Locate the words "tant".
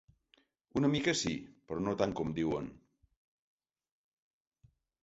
2.01-2.17